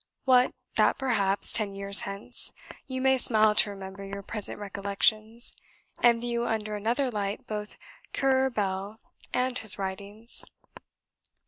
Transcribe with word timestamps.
What, 0.25 0.55
that 0.77 0.97
perhaps, 0.97 1.53
ten 1.53 1.75
years 1.75 1.99
hence, 2.09 2.53
you 2.87 3.01
may 3.01 3.19
smile 3.19 3.53
to 3.53 3.69
remember 3.69 4.03
your 4.03 4.23
present 4.23 4.57
recollections, 4.57 5.53
and 6.01 6.19
view 6.21 6.43
under 6.47 6.75
another 6.75 7.11
light 7.11 7.45
both 7.45 7.77
'Currer 8.11 8.49
Bell' 8.49 8.97
and 9.31 9.59
his 9.59 9.77
writings? 9.77 10.43